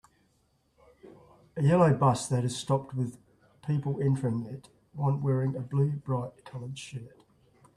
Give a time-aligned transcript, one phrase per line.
[1.55, 3.19] A yellow bus that is stopped with
[3.67, 7.21] people entering it one wearing a blue bright colored shirt.